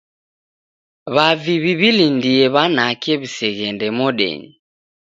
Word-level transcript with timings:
W'avi 1.15 1.55
w'iw'ilindie 1.63 2.45
w'anake 2.53 3.11
w'iseghende 3.19 3.87
modenyi 3.97 4.51